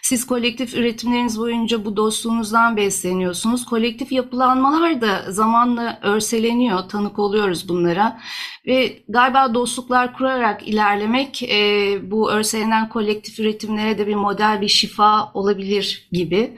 Siz 0.06 0.26
kolektif 0.26 0.74
üretimleriniz 0.74 1.38
boyunca 1.38 1.84
bu 1.84 1.96
dostluğunuzdan 1.96 2.76
besleniyorsunuz. 2.76 3.66
Kolektif 3.66 4.12
yapılanmalar 4.12 5.00
da 5.00 5.32
zamanla 5.32 5.98
örseleniyor, 6.02 6.88
tanık 6.88 7.18
oluyoruz 7.18 7.68
bunlara. 7.68 8.20
Ve 8.66 9.02
galiba 9.08 9.54
dostluklar 9.54 10.16
kurarak 10.16 10.68
ilerlemek 10.68 11.42
e, 11.42 11.98
bu 12.10 12.30
örselenen 12.30 12.88
kolektif 12.88 13.40
üretimlere 13.40 13.98
de 13.98 14.06
bir 14.06 14.14
model, 14.14 14.60
bir 14.60 14.68
şifa 14.68 15.30
olabilir 15.34 16.08
gibi 16.12 16.56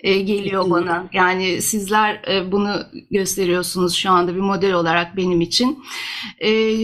e, 0.00 0.18
geliyor 0.18 0.70
bana. 0.70 1.06
Yani 1.12 1.62
sizler 1.62 2.22
e, 2.28 2.52
bunu 2.52 2.82
gösteriyorsunuz 3.10 3.94
şu 3.94 4.10
anda 4.10 4.34
bir 4.34 4.40
model 4.40 4.72
olarak 4.72 5.16
benim 5.16 5.40
için. 5.40 5.84
E, 6.38 6.78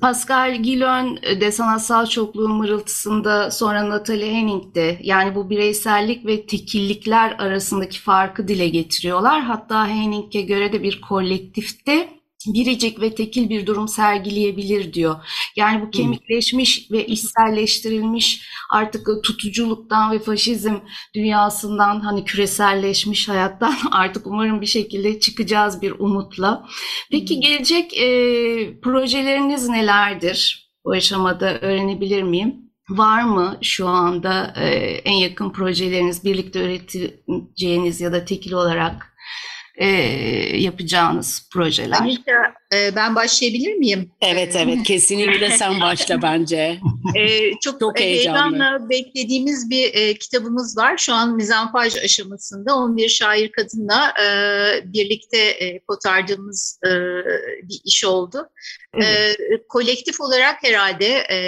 Pascal 0.00 0.62
Gilön 0.62 1.16
de 1.16 1.52
sanatsal 1.52 2.06
çokluğun 2.06 2.52
mırıltısında 2.52 3.50
sonra 3.50 3.90
Natalie 3.90 4.34
Henning 4.34 4.74
de 4.74 4.98
yani 5.02 5.34
bu 5.34 5.50
bireysellik 5.50 6.26
ve 6.26 6.46
tekillikler 6.46 7.36
arasındaki 7.38 8.00
farkı 8.00 8.48
dile 8.48 8.68
getiriyorlar. 8.68 9.42
Hatta 9.42 9.88
Henning'e 9.88 10.40
göre 10.40 10.72
de 10.72 10.82
bir 10.82 11.00
kolektifte 11.00 12.19
biricik 12.46 13.00
ve 13.00 13.14
tekil 13.14 13.50
bir 13.50 13.66
durum 13.66 13.88
sergileyebilir 13.88 14.92
diyor. 14.92 15.16
Yani 15.56 15.82
bu 15.82 15.90
kemikleşmiş 15.90 16.90
ve 16.90 17.06
içselleştirilmiş 17.06 18.42
artık 18.70 19.06
tutuculuktan 19.22 20.12
ve 20.12 20.18
faşizm 20.18 20.74
dünyasından 21.14 22.00
hani 22.00 22.24
küreselleşmiş 22.24 23.28
hayattan 23.28 23.74
artık 23.90 24.26
umarım 24.26 24.60
bir 24.60 24.66
şekilde 24.66 25.20
çıkacağız 25.20 25.82
bir 25.82 25.90
umutla. 25.90 26.66
Peki 27.10 27.40
gelecek 27.40 27.98
e, 27.98 28.80
projeleriniz 28.80 29.68
nelerdir? 29.68 30.70
Bu 30.84 30.90
aşamada 30.90 31.60
öğrenebilir 31.60 32.22
miyim? 32.22 32.54
Var 32.90 33.22
mı 33.22 33.58
şu 33.62 33.88
anda 33.88 34.54
e, 34.56 34.66
en 35.04 35.14
yakın 35.14 35.50
projeleriniz 35.50 36.24
birlikte 36.24 36.64
üreteceğiniz 36.64 38.00
ya 38.00 38.12
da 38.12 38.24
tekil 38.24 38.52
olarak 38.52 39.09
e, 39.80 39.86
yapacağınız 40.56 41.48
projeler. 41.52 42.00
Anita, 42.00 42.32
e, 42.74 42.96
ben 42.96 43.14
başlayabilir 43.14 43.74
miyim? 43.74 44.10
Evet 44.20 44.56
evet 44.56 44.82
kesinlikle 44.86 45.50
sen 45.50 45.80
başla 45.80 46.22
bence. 46.22 46.78
E, 47.16 47.50
çok, 47.60 47.80
çok 47.80 48.00
heyecanla 48.00 48.90
beklediğimiz 48.90 49.70
bir 49.70 49.94
e, 49.94 50.14
kitabımız 50.14 50.76
var. 50.76 50.96
Şu 50.96 51.14
an 51.14 51.36
mizanfaj 51.36 51.96
aşamasında 51.96 52.76
11 52.76 53.08
şair 53.08 53.52
kadınla 53.52 54.14
e, 54.24 54.26
birlikte 54.92 55.38
e, 55.38 55.78
kotardığımız 55.78 56.80
e, 56.84 56.90
bir 57.62 57.80
iş 57.84 58.04
oldu. 58.04 58.48
E, 58.94 59.04
evet. 59.04 59.40
E, 59.40 59.66
kolektif 59.68 60.20
olarak 60.20 60.64
herhalde 60.64 61.06
e, 61.06 61.38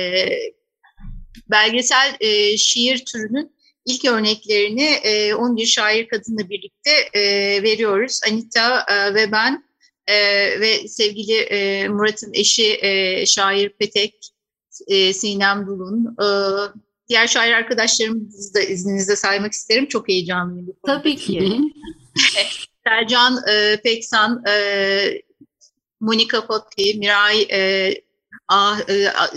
belgesel 1.51 2.17
e, 2.21 2.57
şiir 2.57 3.05
türünün 3.05 3.53
ilk 3.87 4.05
örneklerini 4.05 4.91
e, 5.03 5.35
11 5.35 5.67
şair 5.67 6.09
kadınla 6.09 6.49
birlikte 6.49 6.91
e, 7.15 7.23
veriyoruz. 7.63 8.21
Anita 8.31 8.87
e, 8.89 9.15
ve 9.15 9.33
ben 9.33 9.65
e, 10.07 10.17
ve 10.61 10.89
sevgili 10.89 11.37
e, 11.37 11.89
Murat'ın 11.89 12.35
eşi 12.35 12.79
e, 12.83 13.27
şair 13.27 13.69
Petek, 13.69 14.15
e, 14.89 15.13
Sinem 15.13 15.67
Dulun, 15.67 16.17
e, 16.23 16.27
diğer 17.09 17.27
şair 17.27 17.53
arkadaşlarımızı 17.53 18.55
da 18.55 18.61
izninizle 18.61 19.17
saymak 19.17 19.53
isterim. 19.53 19.87
Çok 19.87 20.09
heyecanlıyım. 20.09 20.67
Bu 20.67 20.87
Tabii 20.87 21.17
ki. 21.17 21.61
Sercan 22.87 23.39
e, 23.51 23.81
Peksan, 23.85 24.43
e, 24.49 25.23
Monika 26.01 26.47
Kotti, 26.47 26.95
Miray, 26.95 27.43
e, 27.53 27.95
ah, 28.49 28.81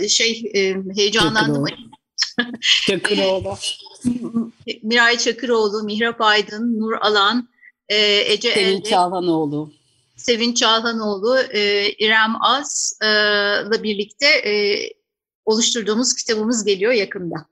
e, 0.00 0.08
şey 0.08 0.50
e, 0.54 0.76
heyecanlandım. 0.96 1.62
Oldu. 1.62 1.70
Miray 4.82 5.18
Çakıroğlu, 5.18 5.82
Mihrap 5.82 6.20
Aydın, 6.20 6.80
Nur 6.80 6.92
Alan, 7.00 7.48
e, 7.88 7.96
Ece 8.32 8.50
Sevinç 8.50 8.80
Elde, 8.80 8.90
Çağlanoğlu. 8.90 9.72
Sevinç 10.16 10.56
Çağlanoğlu, 10.56 11.38
e, 11.38 11.92
İrem 11.98 12.42
Az'la 12.42 13.82
birlikte 13.82 14.26
e, 14.26 14.52
oluşturduğumuz 15.44 16.14
kitabımız 16.14 16.64
geliyor 16.64 16.92
yakında. 16.92 17.46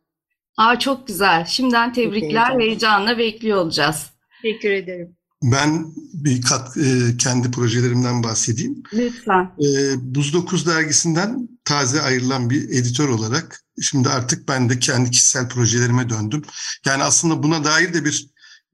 Aa, 0.57 0.79
çok 0.79 1.07
güzel. 1.07 1.45
Şimdiden 1.45 1.93
tebrikler. 1.93 2.61
Heyecanla 2.61 3.19
bekliyor 3.19 3.59
olacağız. 3.59 4.07
Teşekkür 4.43 4.71
ederim. 4.71 5.17
Ben 5.43 5.87
bir 6.15 6.43
kat, 6.43 6.77
e, 6.77 7.17
kendi 7.17 7.51
projelerimden 7.51 8.23
bahsedeyim. 8.23 8.83
Lütfen. 8.93 9.51
E, 9.61 9.67
Buz 10.15 10.35
9 10.35 10.67
dergisinden 10.67 11.49
taze 11.65 12.03
ayrılan 12.03 12.51
bir 12.51 12.69
editör 12.69 13.09
olarak 13.09 13.61
şimdi 13.83 14.09
artık 14.09 14.49
ben 14.49 14.69
de 14.69 14.79
kendi 14.79 15.11
kişisel 15.11 15.49
projelerime 15.49 16.09
döndüm. 16.09 16.43
Yani 16.87 17.03
aslında 17.03 17.43
buna 17.43 17.65
dair 17.65 17.95
de 17.95 18.05
bir 18.05 18.27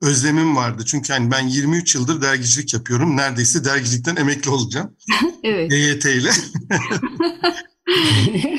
özlemim 0.03 0.57
vardı. 0.57 0.83
Çünkü 0.87 1.13
hani 1.13 1.31
ben 1.31 1.47
23 1.49 1.95
yıldır 1.95 2.23
dergicilik 2.23 2.75
yapıyorum. 2.75 3.17
Neredeyse 3.17 3.65
dergicilikten 3.65 4.17
emekli 4.17 4.51
olacağım. 4.51 4.97
Evet. 5.45 5.73
EYT 5.73 6.05
ile. 6.05 6.31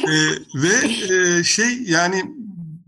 E, 0.08 0.16
ve 0.56 0.74
e, 1.16 1.44
şey 1.44 1.84
yani 1.84 2.24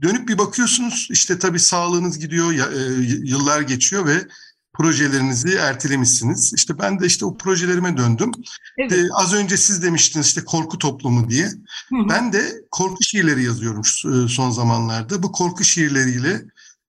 dönüp 0.01 0.27
bir 0.27 0.37
bakıyorsunuz 0.37 1.07
işte 1.11 1.39
tabii 1.39 1.59
sağlığınız 1.59 2.19
gidiyor, 2.19 2.51
ya- 2.51 2.71
e, 2.71 3.01
yıllar 3.23 3.61
geçiyor 3.61 4.05
ve 4.05 4.27
projelerinizi 4.73 5.55
ertelemişsiniz. 5.55 6.53
İşte 6.53 6.79
ben 6.79 6.99
de 6.99 7.05
işte 7.05 7.25
o 7.25 7.37
projelerime 7.37 7.97
döndüm. 7.97 8.31
Evet. 8.77 8.91
E, 8.91 9.07
az 9.13 9.33
önce 9.33 9.57
siz 9.57 9.83
demiştiniz 9.83 10.27
işte 10.27 10.45
korku 10.45 10.77
toplumu 10.77 11.29
diye. 11.29 11.45
Hı 11.45 11.95
hı. 11.95 12.09
Ben 12.09 12.33
de 12.33 12.53
korku 12.71 13.03
şiirleri 13.03 13.43
yazıyorum 13.43 13.81
e, 13.81 14.27
son 14.27 14.51
zamanlarda. 14.51 15.23
Bu 15.23 15.31
korku 15.31 15.63
şiirleriyle 15.63 16.41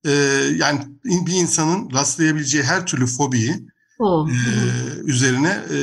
e, 0.04 0.12
yani 0.56 0.80
bir 1.04 1.32
insanın 1.32 1.90
rastlayabileceği 1.92 2.64
her 2.64 2.86
türlü 2.86 3.06
fobiyi 3.06 3.66
e, 4.00 4.36
üzerine 5.04 5.60
e, 5.70 5.78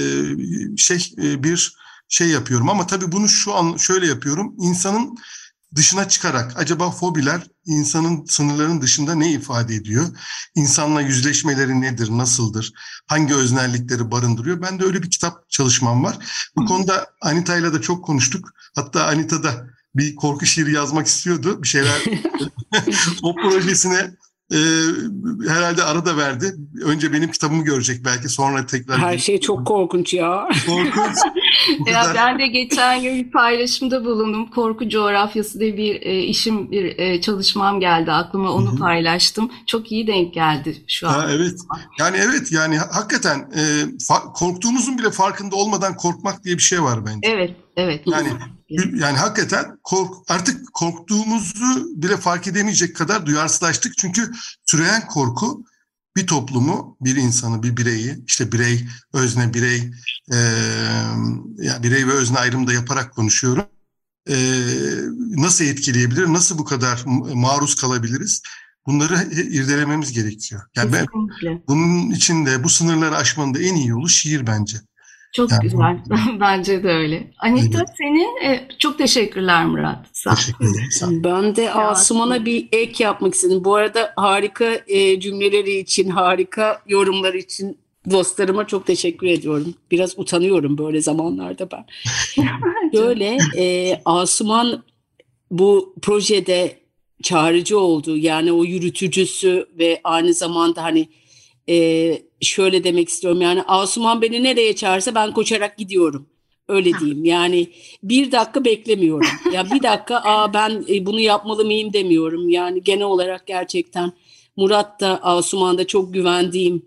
şey 0.78 1.14
e, 1.24 1.44
bir 1.44 1.76
şey 2.08 2.28
yapıyorum. 2.28 2.70
Ama 2.70 2.88
tabii 2.88 3.12
bunu 3.12 3.30
şu 3.30 3.54
an 3.54 3.78
şöyle 3.78 4.08
yapıyorum. 4.08 4.56
İnsanın 4.60 5.18
dışına 5.76 6.08
çıkarak 6.08 6.54
acaba 6.58 6.92
fobiler 6.92 7.42
insanın 7.66 8.26
sınırlarının 8.26 8.82
dışında 8.82 9.16
ne 9.16 9.32
ifade 9.32 9.76
ediyor? 9.76 10.06
İnsanla 10.56 11.02
yüzleşmeleri 11.02 11.82
nedir, 11.82 12.10
nasıldır? 12.12 12.74
Hangi 13.08 13.34
öznellikleri 13.34 14.12
barındırıyor? 14.12 14.62
Ben 14.62 14.80
de 14.80 14.84
öyle 14.84 15.04
bir 15.04 15.12
kitap 15.12 15.50
çalışmam 15.50 16.04
var. 16.04 16.18
Bu 16.56 16.62
Hı. 16.62 16.66
konuda 16.66 17.08
Anita'yla 17.22 17.74
da 17.74 17.82
çok 17.82 18.06
konuştuk. 18.06 18.50
Hatta 18.76 19.06
Anita 19.08 19.44
da 19.44 19.68
bir 19.96 20.16
korku 20.16 20.46
şiiri 20.46 20.74
yazmak 20.74 21.08
istiyordu. 21.08 21.64
Bir 21.64 21.68
şeyler 21.68 22.02
o 23.24 23.36
projesine 23.36 24.12
e, 24.52 24.60
herhalde 25.48 25.84
ara 25.84 26.06
da 26.06 26.18
verdi. 26.18 26.56
Önce 26.84 27.14
benim 27.14 27.32
kitabımı 27.32 27.64
görecek 27.64 28.06
belki 28.06 28.30
sonra 28.30 28.66
tekrar. 28.66 29.00
Her 29.00 29.18
şey 29.18 29.40
çok 29.40 29.68
korkunç 29.68 30.14
ya. 30.14 30.48
Korkunç. 30.68 31.18
Ya 31.86 32.12
ben 32.16 32.40
de 32.40 32.48
geçen 32.48 33.02
gün 33.02 33.16
bir 33.16 33.32
paylaşımda 33.32 34.06
bulundum. 34.06 34.50
Korku 34.50 34.90
coğrafyası 34.90 35.60
diye 35.60 35.78
bir 35.78 36.02
e, 36.02 36.20
işim, 36.20 36.72
bir 36.72 37.00
e, 37.00 37.22
çalışmam 37.22 37.80
geldi 37.80 38.12
aklıma. 38.12 38.52
Onu 38.52 38.72
Hı 38.72 38.76
hı. 38.76 38.80
paylaştım. 38.80 39.52
Çok 39.68 39.92
iyi 39.92 40.08
denk 40.08 40.34
geldi 40.34 40.84
şu 40.88 41.08
an. 41.08 41.14
Ha, 41.14 41.28
evet. 41.32 41.60
Yani 42.00 42.18
evet 42.18 42.52
yani 42.52 42.78
hakikaten 42.78 43.40
e, 43.40 43.62
korktuğumuzun 44.34 44.98
bile 44.98 45.12
farkında 45.12 45.56
olmadan 45.56 45.96
korkmak 45.96 46.44
diye 46.44 46.58
bir 46.58 46.62
şey 46.62 46.84
var 46.84 47.06
bence. 47.06 47.20
Evet, 47.24 47.56
evet. 47.78 48.02
Yani 48.08 48.30
yani 48.94 49.18
hakikaten 49.18 49.66
kork 49.84 50.14
artık 50.28 50.74
korktuğumuzu 50.74 51.86
bile 51.96 52.18
fark 52.18 52.48
edemeyecek 52.48 52.96
kadar 52.96 53.26
duyarsızlaştık. 53.26 53.98
Çünkü 53.98 54.32
süreyen 54.66 55.08
korku 55.08 55.64
bir 56.16 56.28
toplumu, 56.28 56.98
bir 57.02 57.16
insanı, 57.16 57.64
bir 57.64 57.78
bireyi, 57.78 58.24
işte 58.28 58.52
birey, 58.52 58.86
özne, 59.14 59.54
birey, 59.54 59.92
e, 60.32 60.38
ya 61.58 61.84
birey 61.84 62.08
ve 62.08 62.12
özne 62.12 62.40
ayrımı 62.40 62.68
da 62.68 62.74
yaparak 62.74 63.14
konuşuyorum. 63.14 63.66
E, 64.30 64.36
nasıl 65.18 65.66
etkileyebilir, 65.66 66.28
nasıl 66.28 66.58
bu 66.58 66.66
kadar 66.66 67.04
maruz 67.34 67.76
kalabiliriz? 67.76 68.42
Bunları 68.86 69.30
irdelememiz 69.34 70.12
gerekiyor. 70.12 70.62
Yani 70.76 70.94
ben 70.94 71.06
Kesinlikle. 71.06 71.64
bunun 71.68 72.12
için 72.12 72.46
de 72.46 72.64
bu 72.64 72.70
sınırları 72.70 73.16
aşmanın 73.16 73.54
da 73.54 73.60
en 73.60 73.76
iyi 73.76 73.88
yolu 73.88 74.10
şiir 74.10 74.48
bence. 74.48 74.78
Çok 75.32 75.52
Yani- 75.52 75.62
güzel. 75.62 76.00
Bence 76.40 76.84
de 76.84 76.90
öyle. 76.90 77.32
Anita 77.40 77.78
Evet. 77.78 77.90
senin 77.98 78.44
e, 78.46 78.68
çok 78.80 78.98
teşekkürler 78.98 79.66
Murat. 79.66 80.06
Sağ 80.14 80.32
ol. 80.32 80.36
Teşekkür 80.36 80.66
ederim. 80.66 81.24
Ben 81.24 81.56
de 81.56 81.74
Asuman'a 81.74 82.46
bir 82.46 82.68
ek 82.72 83.04
yapmak 83.04 83.34
istedim. 83.34 83.64
Bu 83.64 83.76
arada 83.76 84.14
harika 84.16 84.80
e, 84.88 85.20
cümleleri 85.20 85.78
için, 85.78 86.10
harika 86.10 86.82
yorumlar 86.88 87.34
için 87.34 87.78
dostlarıma 88.12 88.68
çok 88.68 88.88
teşekkür 88.88 89.28
ediyorum. 89.28 89.74
Biraz 89.92 90.20
utanıyorum 90.20 90.78
böyle 90.78 91.02
zamanlarda 91.02 91.70
ben. 91.72 91.86
Böyle 92.94 93.38
e, 93.58 93.96
Asuman 94.06 94.84
bu 95.52 95.96
projede 96.02 96.80
çağrıcı 97.24 97.80
oldu. 97.80 98.18
Yani 98.18 98.52
o 98.52 98.64
yürütücüsü 98.64 99.68
ve 99.80 100.02
aynı 100.04 100.34
zamanda 100.34 100.84
hani 100.84 101.10
e, 101.70 101.76
şöyle 102.42 102.84
demek 102.84 103.10
istiyorum. 103.10 103.42
Yani 103.42 103.64
Asuman 103.64 104.22
beni 104.22 104.44
nereye 104.44 104.76
çağırsa 104.76 105.16
ben 105.16 105.34
koşarak 105.34 105.78
gidiyorum. 105.78 106.28
Öyle 106.68 106.92
diyeyim. 107.00 107.26
Yani 107.26 107.68
bir 108.04 108.32
dakika 108.32 108.66
beklemiyorum. 108.66 109.28
Ya 109.54 109.72
bir 109.72 109.84
dakika 109.84 110.16
aa 110.24 110.54
ben 110.54 110.86
e, 110.90 111.06
bunu 111.06 111.20
yapmalı 111.20 111.66
mıyım 111.66 111.94
demiyorum. 111.94 112.50
Yani 112.50 112.84
genel 112.84 113.06
olarak 113.06 113.48
gerçekten 113.48 114.12
Murat 114.56 115.02
da 115.02 115.24
Asuman 115.24 115.78
da 115.78 115.88
çok 115.88 116.14
güvendiğim 116.14 116.86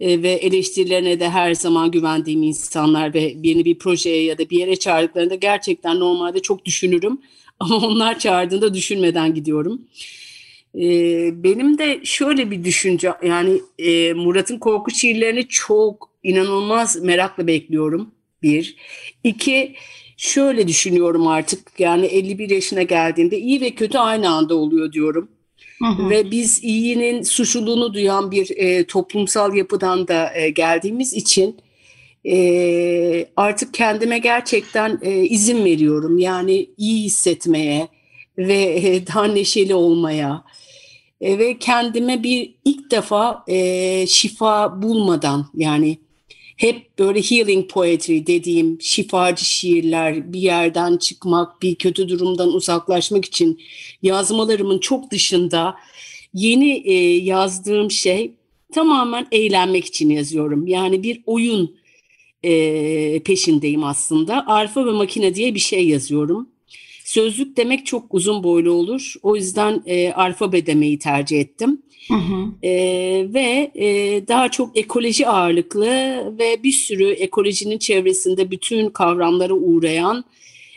e, 0.00 0.22
ve 0.22 0.30
eleştirilerine 0.30 1.20
de 1.20 1.28
her 1.28 1.54
zaman 1.54 1.90
güvendiğim 1.90 2.42
insanlar 2.42 3.14
ve 3.14 3.34
beni 3.36 3.64
bir 3.64 3.78
projeye 3.78 4.24
ya 4.24 4.38
da 4.38 4.50
bir 4.50 4.58
yere 4.58 4.76
çağırdıklarında 4.76 5.34
gerçekten 5.34 6.00
normalde 6.00 6.40
çok 6.40 6.64
düşünürüm. 6.64 7.20
Ama 7.60 7.76
onlar 7.76 8.18
çağırdığında 8.18 8.74
düşünmeden 8.74 9.34
gidiyorum. 9.34 9.82
E, 10.74 10.82
benim 11.44 11.78
de 11.78 12.00
şöyle 12.04 12.50
bir 12.50 12.64
düşünce 12.64 13.12
yani 13.22 13.60
e, 13.78 14.12
Murat'ın 14.12 14.58
korku 14.58 14.90
şiirlerini 14.90 15.48
çok 15.48 16.10
inanılmaz 16.22 17.02
merakla 17.02 17.46
bekliyorum. 17.46 18.10
Bir. 18.42 18.76
İki, 19.24 19.74
şöyle 20.16 20.68
düşünüyorum 20.68 21.26
artık 21.26 21.80
yani 21.80 22.06
51 22.06 22.50
yaşına 22.50 22.82
geldiğimde 22.82 23.38
iyi 23.38 23.60
ve 23.60 23.70
kötü 23.70 23.98
aynı 23.98 24.30
anda 24.30 24.54
oluyor 24.54 24.92
diyorum. 24.92 25.28
Hı 25.78 25.88
hı. 25.88 26.10
Ve 26.10 26.30
biz 26.30 26.64
iyinin 26.64 27.22
suçluluğunu 27.22 27.94
duyan 27.94 28.30
bir 28.30 28.50
e, 28.56 28.84
toplumsal 28.84 29.54
yapıdan 29.54 30.08
da 30.08 30.34
e, 30.34 30.50
geldiğimiz 30.50 31.12
için 31.14 31.56
e, 32.26 33.28
artık 33.36 33.74
kendime 33.74 34.18
gerçekten 34.18 34.98
e, 35.02 35.24
izin 35.24 35.64
veriyorum. 35.64 36.18
Yani 36.18 36.70
iyi 36.76 37.04
hissetmeye 37.04 37.88
ve 38.38 38.80
e, 38.82 39.06
daha 39.06 39.24
neşeli 39.24 39.74
olmaya 39.74 40.44
E, 41.20 41.38
ve 41.38 41.58
kendime 41.58 42.22
bir 42.22 42.54
ilk 42.64 42.90
defa 42.90 43.44
e, 43.48 44.06
şifa 44.06 44.82
bulmadan 44.82 45.46
yani 45.54 45.98
hep 46.56 46.98
böyle 46.98 47.22
healing 47.22 47.70
poetry 47.70 48.26
dediğim 48.26 48.78
şifacı 48.80 49.44
şiirler, 49.44 50.32
bir 50.32 50.40
yerden 50.40 50.96
çıkmak, 50.96 51.62
bir 51.62 51.74
kötü 51.74 52.08
durumdan 52.08 52.52
uzaklaşmak 52.52 53.24
için 53.24 53.60
yazmalarımın 54.02 54.78
çok 54.78 55.10
dışında 55.10 55.74
yeni 56.34 56.72
e, 56.84 56.94
yazdığım 57.16 57.90
şey 57.90 58.34
tamamen 58.74 59.26
eğlenmek 59.32 59.84
için 59.84 60.10
yazıyorum. 60.10 60.66
Yani 60.66 61.02
bir 61.02 61.22
oyun 61.26 61.76
e, 62.42 63.22
peşindeyim 63.22 63.84
aslında. 63.84 64.46
Arfa 64.46 64.86
ve 64.86 64.90
makine 64.90 65.34
diye 65.34 65.54
bir 65.54 65.60
şey 65.60 65.88
yazıyorum. 65.88 66.48
Sözlük 67.08 67.56
demek 67.56 67.86
çok 67.86 68.14
uzun 68.14 68.42
boylu 68.42 68.72
olur. 68.72 69.14
O 69.22 69.36
yüzden 69.36 69.82
e, 69.86 70.12
alfabe 70.12 70.66
demeyi 70.66 70.98
tercih 70.98 71.40
ettim. 71.40 71.82
Hı 72.08 72.14
hı. 72.14 72.52
Ee, 72.62 73.26
ve 73.34 73.70
e, 73.74 73.86
daha 74.28 74.50
çok 74.50 74.76
ekoloji 74.76 75.28
ağırlıklı 75.28 75.86
ve 76.38 76.62
bir 76.62 76.72
sürü 76.72 77.10
ekolojinin 77.10 77.78
çevresinde 77.78 78.50
bütün 78.50 78.90
kavramlara 78.90 79.54
uğrayan 79.54 80.24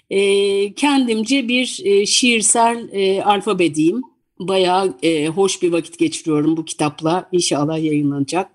e, 0.10 0.74
kendimce 0.74 1.48
bir 1.48 1.82
e, 1.84 2.06
şiirsel 2.06 2.90
e, 2.92 3.24
alfabe 3.24 3.76
diyeyim. 3.76 4.02
Bayağı 4.40 4.98
e, 5.04 5.28
hoş 5.28 5.62
bir 5.62 5.72
vakit 5.72 6.00
geçiriyorum 6.00 6.58
bu 6.58 6.66
kitapla. 6.66 7.30
İnşallah 7.32 7.84
yayınlanacak. 7.84 8.52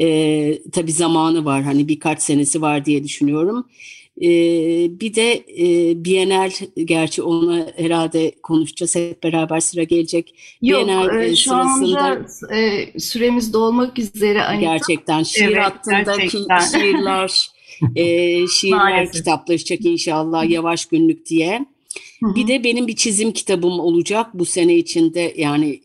E, 0.00 0.58
tabii 0.72 0.92
zamanı 0.92 1.44
var 1.44 1.62
hani 1.62 1.88
birkaç 1.88 2.22
senesi 2.22 2.62
var 2.62 2.84
diye 2.84 3.04
düşünüyorum. 3.04 3.66
E, 4.22 4.30
bir 5.00 5.14
de 5.14 5.44
e, 5.58 6.04
Bienal 6.04 6.50
gerçi 6.84 7.22
onu 7.22 7.66
herhalde 7.76 8.32
konuşacağız 8.42 8.96
hep 8.96 9.22
beraber 9.22 9.60
sıra 9.60 9.82
gelecek. 9.82 10.34
Yok, 10.62 10.86
Bienal, 10.86 11.20
e, 11.22 11.36
şu 11.36 11.54
anda 11.54 12.26
e, 12.54 12.88
süremiz 13.00 13.52
dolmak 13.52 13.98
üzere 13.98 14.42
Anita. 14.42 14.60
Gerçekten 14.72 15.22
şiir 15.22 15.44
Evet, 15.48 15.58
hattındaki 15.58 16.20
gerçekten. 16.20 16.58
şiirler, 16.80 17.48
e, 17.96 18.06
şiirler 18.46 18.78
Maalesef. 18.78 19.12
kitaplaşacak 19.14 19.84
inşallah 19.84 20.50
yavaş 20.50 20.86
günlük 20.86 21.26
diye. 21.26 21.66
Bir 22.22 22.46
de 22.48 22.64
benim 22.64 22.86
bir 22.86 22.96
çizim 22.96 23.32
kitabım 23.32 23.80
olacak 23.80 24.26
bu 24.34 24.44
sene 24.44 24.74
içinde 24.76 25.34
yani 25.36 25.80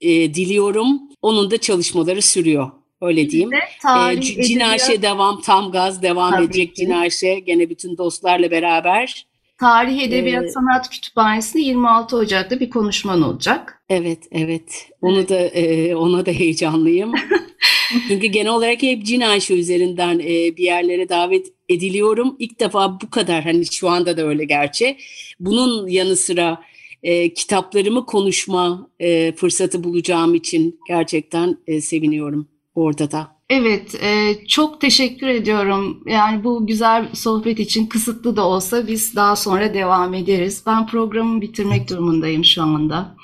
e, 0.00 0.34
diliyorum. 0.34 1.00
Onun 1.22 1.50
da 1.50 1.58
çalışmaları 1.58 2.22
sürüyor. 2.22 2.70
Öyle 3.00 3.30
diyeyim. 3.30 3.50
E, 3.52 4.20
Cinaşe 4.20 5.02
devam, 5.02 5.40
tam 5.40 5.70
gaz 5.70 6.02
devam 6.02 6.32
Tabii 6.32 6.44
edecek 6.44 6.76
ki. 6.76 6.82
Cinaşe. 6.82 7.38
Gene 7.38 7.70
bütün 7.70 7.98
dostlarla 7.98 8.50
beraber. 8.50 9.26
Tarih 9.58 10.02
Edebiyat 10.02 10.44
Ee, 10.44 10.48
Sanat 10.48 10.90
Kütüphanesi'nde 10.90 11.62
26 11.62 12.16
Ocak'ta 12.16 12.60
bir 12.60 12.70
konuşman 12.70 13.22
olacak. 13.22 13.82
Evet, 13.88 14.18
evet. 14.32 14.90
Onu 15.02 15.28
da 15.28 15.36
e, 15.36 15.94
ona 15.94 16.26
da 16.26 16.30
heyecanlıyım. 16.30 17.12
Çünkü 18.08 18.26
genel 18.26 18.52
olarak 18.52 18.82
hep 18.82 19.06
Cinaşe 19.06 19.54
üzerinden 19.54 20.18
e, 20.18 20.56
bir 20.56 20.64
yerlere 20.64 21.08
davet 21.08 21.46
ediliyorum. 21.68 22.36
İlk 22.38 22.60
defa 22.60 23.00
bu 23.00 23.10
kadar 23.10 23.44
hani 23.44 23.66
şu 23.66 23.88
anda 23.88 24.16
da 24.16 24.22
öyle 24.22 24.44
gerçi. 24.44 24.96
Bunun 25.40 25.88
yanı 25.88 26.16
sıra 26.16 26.62
e, 27.02 27.34
kitaplarımı 27.34 28.06
konuşma 28.06 28.90
e, 29.00 29.32
fırsatı 29.32 29.84
bulacağım 29.84 30.34
için 30.34 30.80
gerçekten 30.88 31.58
e, 31.66 31.80
seviniyorum 31.80 32.48
orada 32.84 33.10
da. 33.10 33.38
Evet, 33.50 33.94
e, 34.02 34.34
çok 34.48 34.80
teşekkür 34.80 35.26
ediyorum. 35.26 36.02
Yani 36.06 36.44
bu 36.44 36.66
güzel 36.66 37.08
sohbet 37.14 37.58
için 37.60 37.86
kısıtlı 37.86 38.36
da 38.36 38.46
olsa 38.46 38.86
biz 38.88 39.16
daha 39.16 39.36
sonra 39.36 39.74
devam 39.74 40.14
ederiz. 40.14 40.62
Ben 40.66 40.86
programı 40.86 41.40
bitirmek 41.40 41.90
durumundayım 41.90 42.44
şu 42.44 42.62
anda. 42.62 43.16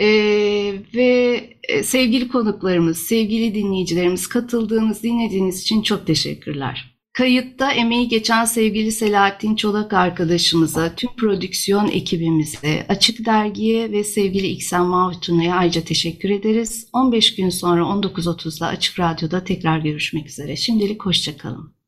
E, 0.00 0.06
ve 0.94 1.40
e, 1.68 1.82
sevgili 1.82 2.28
konuklarımız, 2.28 2.98
sevgili 2.98 3.54
dinleyicilerimiz 3.54 4.26
katıldığınız, 4.26 5.02
dinlediğiniz 5.02 5.62
için 5.62 5.82
çok 5.82 6.06
teşekkürler. 6.06 6.89
Kayıtta 7.12 7.72
emeği 7.72 8.08
geçen 8.08 8.44
sevgili 8.44 8.92
Selahattin 8.92 9.56
Çolak 9.56 9.92
arkadaşımıza, 9.92 10.94
tüm 10.94 11.10
prodüksiyon 11.16 11.88
ekibimize, 11.88 12.86
Açık 12.88 13.26
Dergi'ye 13.26 13.92
ve 13.92 14.04
sevgili 14.04 14.46
İksen 14.46 14.86
Mahvutuna'ya 14.86 15.56
ayrıca 15.56 15.84
teşekkür 15.84 16.30
ederiz. 16.30 16.88
15 16.92 17.34
gün 17.34 17.48
sonra 17.48 17.82
19.30'da 17.82 18.66
Açık 18.66 19.00
Radyo'da 19.00 19.44
tekrar 19.44 19.78
görüşmek 19.78 20.28
üzere. 20.28 20.56
Şimdilik 20.56 21.06
hoşçakalın. 21.06 21.79